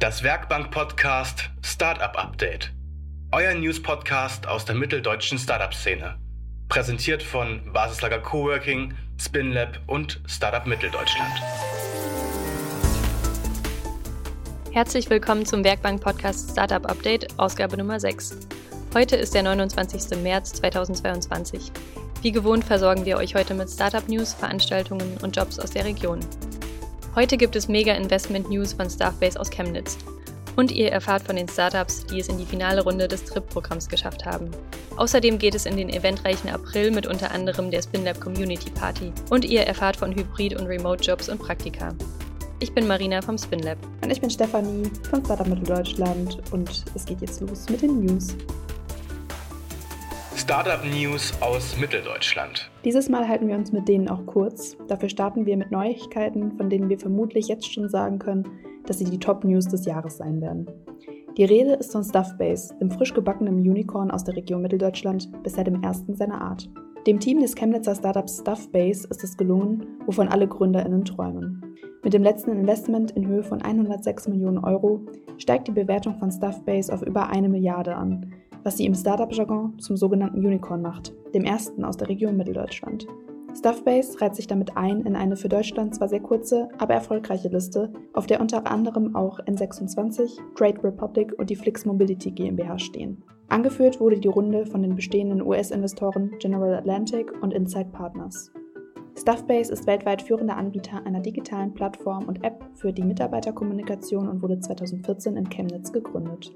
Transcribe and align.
Das 0.00 0.22
Werkbank-Podcast 0.22 1.50
Startup 1.62 2.16
Update. 2.16 2.72
Euer 3.32 3.52
News-Podcast 3.52 4.48
aus 4.48 4.64
der 4.64 4.74
mitteldeutschen 4.74 5.36
Startup-Szene. 5.36 6.16
Präsentiert 6.70 7.22
von 7.22 7.70
Basislager 7.70 8.18
Coworking, 8.18 8.94
SpinLab 9.20 9.78
und 9.86 10.22
Startup 10.26 10.66
Mitteldeutschland. 10.66 11.34
Herzlich 14.72 15.10
willkommen 15.10 15.44
zum 15.44 15.64
Werkbank-Podcast 15.64 16.52
Startup 16.52 16.86
Update, 16.90 17.38
Ausgabe 17.38 17.76
Nummer 17.76 18.00
6. 18.00 18.48
Heute 18.94 19.16
ist 19.16 19.34
der 19.34 19.42
29. 19.42 20.18
März 20.22 20.54
2022. 20.54 21.72
Wie 22.22 22.32
gewohnt 22.32 22.64
versorgen 22.64 23.04
wir 23.04 23.18
euch 23.18 23.34
heute 23.34 23.52
mit 23.52 23.68
Startup-News, 23.68 24.32
Veranstaltungen 24.32 25.18
und 25.20 25.36
Jobs 25.36 25.58
aus 25.58 25.72
der 25.72 25.84
Region. 25.84 26.20
Heute 27.16 27.36
gibt 27.36 27.56
es 27.56 27.66
Mega 27.66 27.92
Investment 27.94 28.48
News 28.50 28.72
von 28.72 28.88
Staffbase 28.88 29.38
aus 29.40 29.50
Chemnitz. 29.50 29.98
Und 30.54 30.70
ihr 30.70 30.92
erfahrt 30.92 31.24
von 31.24 31.34
den 31.34 31.48
Startups, 31.48 32.06
die 32.06 32.20
es 32.20 32.28
in 32.28 32.38
die 32.38 32.46
finale 32.46 32.84
Runde 32.84 33.08
des 33.08 33.24
TRIP-Programms 33.24 33.88
geschafft 33.88 34.24
haben. 34.24 34.48
Außerdem 34.96 35.36
geht 35.36 35.56
es 35.56 35.66
in 35.66 35.76
den 35.76 35.88
eventreichen 35.88 36.50
April 36.50 36.92
mit 36.92 37.08
unter 37.08 37.32
anderem 37.32 37.72
der 37.72 37.82
SpinLab 37.82 38.20
Community 38.20 38.70
Party. 38.70 39.12
Und 39.28 39.44
ihr 39.44 39.62
erfahrt 39.62 39.96
von 39.96 40.14
Hybrid- 40.14 40.56
und 40.56 40.68
Remote-Jobs 40.68 41.28
und 41.28 41.38
Praktika. 41.38 41.96
Ich 42.60 42.72
bin 42.72 42.86
Marina 42.86 43.20
vom 43.20 43.36
SpinLab. 43.36 43.78
Und 44.04 44.10
ich 44.10 44.20
bin 44.20 44.30
Stefanie 44.30 44.88
von 45.10 45.24
Startup 45.24 45.48
Mitteldeutschland 45.48 46.38
und 46.52 46.84
es 46.94 47.04
geht 47.06 47.22
jetzt 47.22 47.40
los 47.40 47.68
mit 47.68 47.82
den 47.82 48.04
News. 48.04 48.36
Startup 50.50 50.84
News 50.84 51.32
aus 51.40 51.78
Mitteldeutschland. 51.78 52.72
Dieses 52.84 53.08
Mal 53.08 53.28
halten 53.28 53.46
wir 53.46 53.54
uns 53.54 53.70
mit 53.70 53.86
denen 53.86 54.08
auch 54.08 54.26
kurz. 54.26 54.76
Dafür 54.88 55.08
starten 55.08 55.46
wir 55.46 55.56
mit 55.56 55.70
Neuigkeiten, 55.70 56.56
von 56.56 56.68
denen 56.68 56.88
wir 56.88 56.98
vermutlich 56.98 57.46
jetzt 57.46 57.72
schon 57.72 57.88
sagen 57.88 58.18
können, 58.18 58.48
dass 58.84 58.98
sie 58.98 59.04
die 59.04 59.20
Top 59.20 59.44
News 59.44 59.68
des 59.68 59.86
Jahres 59.86 60.16
sein 60.16 60.40
werden. 60.40 60.66
Die 61.36 61.44
Rede 61.44 61.74
ist 61.74 61.92
von 61.92 62.02
Stuffbase, 62.02 62.74
dem 62.80 62.90
frisch 62.90 63.14
gebackenen 63.14 63.60
Unicorn 63.60 64.10
aus 64.10 64.24
der 64.24 64.34
Region 64.34 64.62
Mitteldeutschland, 64.62 65.30
bisher 65.44 65.62
dem 65.62 65.84
ersten 65.84 66.16
seiner 66.16 66.40
Art. 66.40 66.68
Dem 67.06 67.20
Team 67.20 67.38
des 67.38 67.54
Chemnitzer 67.54 67.94
Startups 67.94 68.40
Stuffbase 68.40 69.06
ist 69.08 69.22
es 69.22 69.36
gelungen, 69.36 69.86
wovon 70.06 70.26
alle 70.26 70.48
GründerInnen 70.48 71.04
träumen. 71.04 71.76
Mit 72.02 72.12
dem 72.12 72.24
letzten 72.24 72.50
Investment 72.50 73.12
in 73.12 73.24
Höhe 73.24 73.44
von 73.44 73.62
106 73.62 74.26
Millionen 74.26 74.58
Euro 74.58 75.06
steigt 75.38 75.68
die 75.68 75.72
Bewertung 75.72 76.18
von 76.18 76.32
Stuffbase 76.32 76.92
auf 76.92 77.02
über 77.02 77.28
eine 77.28 77.48
Milliarde 77.48 77.94
an, 77.94 78.32
was 78.62 78.76
sie 78.76 78.86
im 78.86 78.94
Startup-Jargon 78.94 79.78
zum 79.78 79.96
sogenannten 79.96 80.44
Unicorn 80.44 80.82
macht, 80.82 81.12
dem 81.34 81.44
ersten 81.44 81.84
aus 81.84 81.96
der 81.96 82.08
Region 82.08 82.36
Mitteldeutschland. 82.36 83.06
Stuffbase 83.56 84.20
reiht 84.20 84.36
sich 84.36 84.46
damit 84.46 84.76
ein 84.76 85.00
in 85.02 85.16
eine 85.16 85.36
für 85.36 85.48
Deutschland 85.48 85.94
zwar 85.94 86.08
sehr 86.08 86.20
kurze, 86.20 86.68
aber 86.78 86.94
erfolgreiche 86.94 87.48
Liste, 87.48 87.92
auf 88.12 88.26
der 88.26 88.40
unter 88.40 88.66
anderem 88.70 89.16
auch 89.16 89.40
N26, 89.40 90.38
Trade 90.54 90.84
Republic 90.84 91.34
und 91.38 91.50
die 91.50 91.56
Flix 91.56 91.84
Mobility 91.84 92.30
GmbH 92.30 92.78
stehen. 92.78 93.22
Angeführt 93.48 93.98
wurde 93.98 94.20
die 94.20 94.28
Runde 94.28 94.66
von 94.66 94.82
den 94.82 94.94
bestehenden 94.94 95.42
US-Investoren 95.42 96.32
General 96.38 96.74
Atlantic 96.74 97.32
und 97.42 97.52
Insight 97.52 97.90
Partners. 97.92 98.52
Stuffbase 99.18 99.72
ist 99.72 99.86
weltweit 99.86 100.22
führender 100.22 100.56
Anbieter 100.56 101.04
einer 101.04 101.20
digitalen 101.20 101.74
Plattform 101.74 102.26
und 102.28 102.44
App 102.44 102.64
für 102.74 102.92
die 102.92 103.02
Mitarbeiterkommunikation 103.02 104.28
und 104.28 104.40
wurde 104.40 104.60
2014 104.60 105.36
in 105.36 105.50
Chemnitz 105.50 105.92
gegründet. 105.92 106.52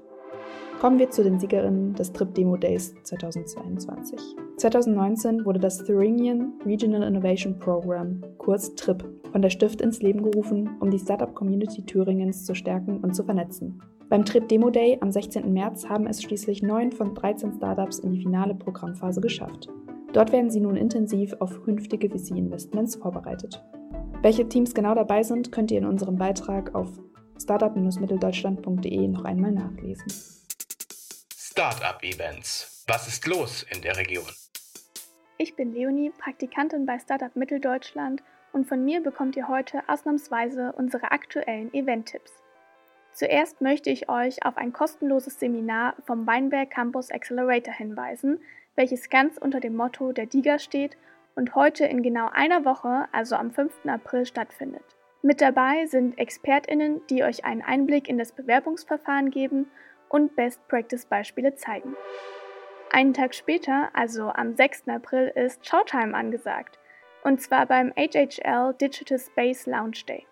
Kommen 0.79 0.99
wir 0.99 1.09
zu 1.09 1.23
den 1.23 1.39
Siegerinnen 1.39 1.93
des 1.93 2.11
Trip 2.11 2.33
Demo 2.35 2.57
Days 2.57 2.93
2022. 3.03 4.19
2019 4.57 5.45
wurde 5.45 5.59
das 5.59 5.77
Thuringian 5.77 6.53
Regional 6.65 7.01
Innovation 7.03 7.57
Program, 7.57 8.21
kurz 8.37 8.75
TRIP, 8.75 9.03
von 9.31 9.41
der 9.41 9.49
Stift 9.49 9.79
ins 9.79 10.01
Leben 10.01 10.21
gerufen, 10.21 10.69
um 10.81 10.91
die 10.91 10.99
Startup-Community 10.99 11.85
Thüringens 11.85 12.43
zu 12.43 12.53
stärken 12.53 12.99
und 12.99 13.15
zu 13.15 13.23
vernetzen. 13.23 13.81
Beim 14.09 14.25
Trip 14.25 14.47
Demo 14.49 14.69
Day 14.69 14.97
am 14.99 15.11
16. 15.11 15.51
März 15.51 15.87
haben 15.87 16.07
es 16.07 16.21
schließlich 16.21 16.61
9 16.61 16.91
von 16.91 17.15
13 17.15 17.53
Startups 17.53 17.99
in 17.99 18.11
die 18.11 18.21
finale 18.21 18.53
Programmphase 18.53 19.21
geschafft. 19.21 19.69
Dort 20.11 20.33
werden 20.33 20.51
sie 20.51 20.59
nun 20.59 20.75
intensiv 20.75 21.33
auf 21.39 21.63
künftige 21.63 22.09
VC-Investments 22.09 22.97
vorbereitet. 22.97 23.63
Welche 24.21 24.47
Teams 24.47 24.73
genau 24.73 24.93
dabei 24.93 25.23
sind, 25.23 25.51
könnt 25.51 25.71
ihr 25.71 25.77
in 25.77 25.85
unserem 25.85 26.17
Beitrag 26.17 26.75
auf 26.75 26.89
startup-mitteldeutschland.de 27.41 29.07
noch 29.07 29.23
einmal 29.23 29.51
nachlesen. 29.51 30.34
Startup-Events. 31.57 32.83
Was 32.85 33.07
ist 33.07 33.25
los 33.27 33.63
in 33.73 33.81
der 33.81 33.95
Region? 33.95 34.27
Ich 35.37 35.55
bin 35.55 35.73
Leonie, 35.73 36.09
Praktikantin 36.09 36.85
bei 36.85 36.99
Startup 36.99 37.33
Mitteldeutschland 37.33 38.21
und 38.51 38.67
von 38.67 38.83
mir 38.83 39.01
bekommt 39.01 39.37
ihr 39.37 39.47
heute 39.47 39.81
ausnahmsweise 39.87 40.73
unsere 40.75 41.11
aktuellen 41.11 41.73
Event-Tipps. 41.73 42.33
Zuerst 43.13 43.61
möchte 43.61 43.89
ich 43.89 44.09
euch 44.09 44.45
auf 44.45 44.57
ein 44.57 44.73
kostenloses 44.73 45.39
Seminar 45.39 45.95
vom 46.05 46.27
Weinberg 46.27 46.71
Campus 46.71 47.09
Accelerator 47.09 47.73
hinweisen, 47.73 48.41
welches 48.75 49.09
ganz 49.09 49.37
unter 49.37 49.61
dem 49.61 49.77
Motto 49.77 50.11
der 50.11 50.25
DIGA 50.25 50.59
steht 50.59 50.97
und 51.35 51.55
heute 51.55 51.85
in 51.85 52.03
genau 52.03 52.27
einer 52.33 52.65
Woche, 52.65 53.07
also 53.13 53.37
am 53.37 53.51
5. 53.51 53.85
April, 53.87 54.25
stattfindet. 54.25 54.83
Mit 55.21 55.39
dabei 55.39 55.85
sind 55.85 56.19
ExpertInnen, 56.19 56.99
die 57.09 57.23
euch 57.23 57.45
einen 57.45 57.61
Einblick 57.61 58.09
in 58.09 58.17
das 58.17 58.33
Bewerbungsverfahren 58.33 59.31
geben 59.31 59.67
und 60.09 60.35
Best-Practice-Beispiele 60.35 61.55
zeigen. 61.55 61.95
Einen 62.91 63.13
Tag 63.13 63.35
später, 63.35 63.89
also 63.93 64.29
am 64.29 64.55
6. 64.55 64.87
April, 64.87 65.31
ist 65.35 65.67
Showtime 65.67 66.15
angesagt, 66.15 66.79
und 67.23 67.41
zwar 67.41 67.65
beim 67.65 67.91
HHL 67.95 68.73
Digital 68.79 69.19
Space 69.19 69.65
Launch 69.65 70.05
Day. 70.05 70.25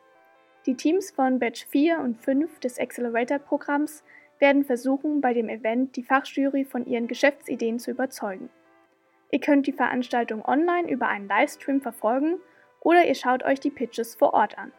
Die 0.66 0.76
Teams 0.76 1.12
von 1.12 1.40
Batch 1.40 1.66
4 1.68 2.00
und 2.00 2.18
5 2.18 2.60
des 2.60 2.80
Accelerator-Programms 2.80 4.04
werden 4.40 4.64
versuchen, 4.64 5.20
bei 5.20 5.34
dem 5.34 5.50
Event 5.50 5.96
die 5.96 6.04
Fachjury 6.04 6.64
von 6.66 6.86
ihren 6.86 7.08
Geschäftsideen 7.08 7.80
zu 7.80 7.92
überzeugen. 7.92 8.50
Ihr 9.32 9.40
könnt 9.40 9.68
die 9.68 9.74
Veranstaltung 9.74 10.46
online 10.46 10.90
über 10.90 11.08
einen 11.08 11.28
Livestream 11.28 11.82
verfolgen 11.82 12.40
oder 12.80 13.06
ihr 13.06 13.16
schaut 13.16 13.44
euch 13.44 13.60
die 13.60 13.72
Pitches 13.72 14.16
vor 14.16 14.34
Ort 14.34 14.58
an. 14.58 14.72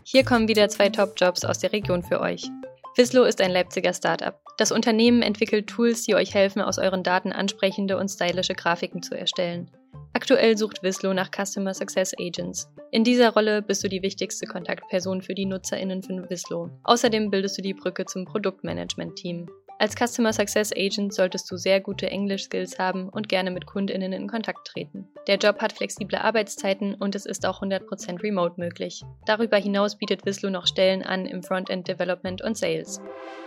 Hier 0.03 0.23
kommen 0.23 0.47
wieder 0.47 0.69
zwei 0.69 0.89
Top-Jobs 0.89 1.45
aus 1.45 1.59
der 1.59 1.71
Region 1.71 2.03
für 2.03 2.19
euch. 2.19 2.49
Vislo 2.95 3.23
ist 3.23 3.41
ein 3.41 3.51
Leipziger 3.51 3.93
Startup. 3.93 4.39
Das 4.57 4.71
Unternehmen 4.71 5.21
entwickelt 5.21 5.67
Tools, 5.67 6.03
die 6.03 6.15
euch 6.15 6.33
helfen, 6.33 6.61
aus 6.61 6.77
euren 6.77 7.03
Daten 7.03 7.33
ansprechende 7.33 7.97
und 7.97 8.09
stylische 8.09 8.53
Grafiken 8.53 9.01
zu 9.01 9.17
erstellen. 9.17 9.69
Aktuell 10.13 10.57
sucht 10.57 10.81
Vislo 10.81 11.13
nach 11.13 11.29
Customer 11.29 11.73
Success 11.73 12.13
Agents. 12.17 12.69
In 12.91 13.03
dieser 13.03 13.33
Rolle 13.33 13.61
bist 13.61 13.83
du 13.83 13.89
die 13.89 14.01
wichtigste 14.01 14.45
Kontaktperson 14.45 15.21
für 15.21 15.35
die 15.35 15.45
NutzerInnen 15.45 16.03
von 16.03 16.29
Vislo. 16.29 16.69
Außerdem 16.83 17.29
bildest 17.29 17.57
du 17.57 17.61
die 17.61 17.73
Brücke 17.73 18.05
zum 18.05 18.23
Produktmanagement-Team. 18.25 19.49
Als 19.85 19.95
Customer 19.95 20.33
Success 20.33 20.71
Agent 20.75 21.13
solltest 21.13 21.51
du 21.51 21.57
sehr 21.57 21.79
gute 21.79 22.09
Englisch-Skills 22.09 22.79
haben 22.79 23.07
und 23.07 23.29
gerne 23.29 23.51
mit 23.51 23.67
KundInnen 23.67 24.13
in 24.13 24.27
Kontakt 24.27 24.65
treten. 24.69 25.07
Der 25.27 25.37
Job 25.37 25.61
hat 25.61 25.73
flexible 25.73 26.17
Arbeitszeiten 26.17 26.95
und 26.95 27.13
es 27.13 27.27
ist 27.27 27.45
auch 27.45 27.61
100% 27.61 28.23
remote 28.23 28.59
möglich. 28.59 29.03
Darüber 29.27 29.57
hinaus 29.57 29.95
bietet 29.95 30.25
Vislo 30.25 30.49
noch 30.49 30.65
Stellen 30.65 31.03
an 31.03 31.27
im 31.27 31.43
Frontend 31.43 31.87
Development 31.87 32.41
und 32.41 32.57
Sales. 32.57 32.99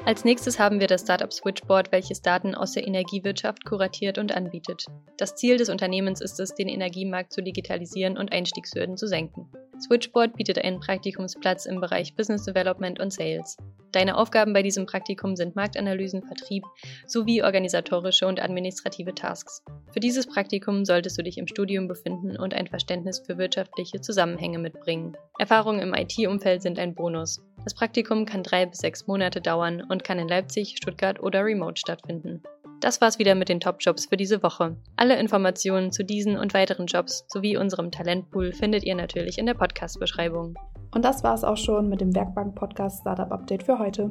Als 0.04 0.24
nächstes 0.24 0.60
haben 0.60 0.78
wir 0.78 0.86
das 0.86 1.00
Startup 1.00 1.32
Switchboard, 1.32 1.90
welches 1.90 2.22
Daten 2.22 2.54
aus 2.54 2.70
der 2.70 2.86
Energiewirtschaft 2.86 3.64
kuratiert 3.64 4.16
und 4.16 4.30
anbietet. 4.30 4.86
Das 5.16 5.34
Ziel 5.34 5.56
des 5.56 5.68
Unternehmens 5.68 6.20
ist 6.20 6.38
es, 6.38 6.54
den 6.54 6.68
Energiemarkt 6.68 7.32
zu 7.32 7.42
digitalisieren 7.42 8.16
und 8.16 8.30
Einstiegshürden 8.30 8.96
zu 8.96 9.08
senken. 9.08 9.50
Switchboard 9.80 10.36
bietet 10.36 10.64
einen 10.64 10.78
Praktikumsplatz 10.78 11.66
im 11.66 11.80
Bereich 11.80 12.14
Business 12.14 12.44
Development 12.44 13.00
und 13.00 13.12
Sales. 13.12 13.56
Deine 13.92 14.16
Aufgaben 14.16 14.52
bei 14.52 14.62
diesem 14.62 14.84
Praktikum 14.84 15.34
sind 15.34 15.56
Marktanalysen, 15.56 16.22
Vertrieb 16.22 16.64
sowie 17.06 17.42
organisatorische 17.42 18.26
und 18.26 18.40
administrative 18.42 19.14
Tasks. 19.14 19.62
Für 19.92 20.00
dieses 20.00 20.26
Praktikum 20.26 20.84
solltest 20.84 21.16
du 21.16 21.22
dich 21.22 21.38
im 21.38 21.46
Studium 21.46 21.88
befinden 21.88 22.36
und 22.36 22.52
ein 22.52 22.66
Verständnis 22.66 23.20
für 23.20 23.38
wirtschaftliche 23.38 24.00
Zusammenhänge 24.00 24.58
mitbringen. 24.58 25.16
Erfahrungen 25.38 25.80
im 25.80 25.94
IT-Umfeld 25.94 26.62
sind 26.62 26.78
ein 26.78 26.94
Bonus. 26.94 27.40
Das 27.64 27.74
Praktikum 27.74 28.26
kann 28.26 28.42
drei 28.42 28.66
bis 28.66 28.78
sechs 28.78 29.06
Monate 29.06 29.40
dauern 29.40 29.82
und 29.88 30.04
kann 30.04 30.18
in 30.18 30.28
Leipzig, 30.28 30.76
Stuttgart 30.76 31.20
oder 31.20 31.44
remote 31.44 31.80
stattfinden. 31.80 32.42
Das 32.80 33.00
war's 33.00 33.18
wieder 33.18 33.34
mit 33.34 33.48
den 33.48 33.58
Top-Jobs 33.58 34.06
für 34.06 34.16
diese 34.16 34.42
Woche. 34.42 34.76
Alle 34.96 35.18
Informationen 35.18 35.90
zu 35.90 36.04
diesen 36.04 36.38
und 36.38 36.54
weiteren 36.54 36.86
Jobs 36.86 37.24
sowie 37.28 37.56
unserem 37.56 37.90
Talentpool 37.90 38.52
findet 38.52 38.84
ihr 38.84 38.94
natürlich 38.94 39.38
in 39.38 39.46
der 39.46 39.54
Podcast-Beschreibung. 39.54 40.54
Und 40.92 41.04
das 41.04 41.22
war 41.22 41.34
es 41.34 41.44
auch 41.44 41.56
schon 41.56 41.88
mit 41.88 42.00
dem 42.00 42.14
Werkbank-Podcast 42.14 43.00
Startup 43.00 43.30
Update 43.30 43.62
für 43.62 43.78
heute. 43.78 44.10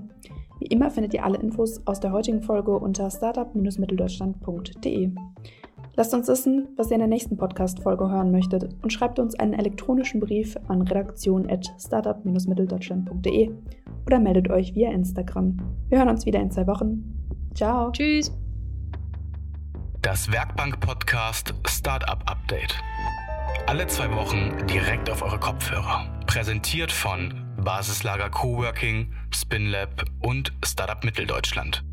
Wie 0.59 0.67
immer 0.67 0.89
findet 0.89 1.13
ihr 1.13 1.23
alle 1.23 1.37
Infos 1.37 1.85
aus 1.85 1.99
der 1.99 2.11
heutigen 2.11 2.41
Folge 2.41 2.71
unter 2.71 3.09
startup-mitteldeutschland.de. 3.09 5.11
Lasst 5.95 6.13
uns 6.13 6.27
wissen, 6.27 6.67
was 6.77 6.89
ihr 6.89 6.93
in 6.93 6.99
der 6.99 7.07
nächsten 7.07 7.37
Podcast-Folge 7.37 8.09
hören 8.09 8.31
möchtet 8.31 8.69
und 8.83 8.93
schreibt 8.93 9.17
uns 9.17 9.33
einen 9.33 9.53
elektronischen 9.53 10.19
Brief 10.19 10.55
an 10.67 10.83
redaktion.startup-mitteldeutschland.de 10.83 13.51
oder 14.05 14.19
meldet 14.19 14.51
euch 14.51 14.75
via 14.75 14.91
Instagram. 14.91 15.57
Wir 15.89 15.97
hören 15.97 16.09
uns 16.09 16.27
wieder 16.27 16.39
in 16.39 16.51
zwei 16.51 16.67
Wochen. 16.67 17.15
Ciao. 17.55 17.91
Tschüss. 17.91 18.31
Das 20.03 20.31
Werkbank-Podcast 20.31 21.55
Startup 21.67 22.19
Update. 22.29 22.75
Alle 23.65 23.87
zwei 23.87 24.13
Wochen 24.13 24.51
direkt 24.67 25.09
auf 25.09 25.23
eure 25.23 25.39
Kopfhörer. 25.39 26.16
Präsentiert 26.27 26.91
von 26.91 27.33
Basislager 27.57 28.29
Coworking, 28.29 29.13
Spinlab 29.33 30.03
und 30.19 30.51
Startup 30.63 31.03
Mitteldeutschland. 31.03 31.86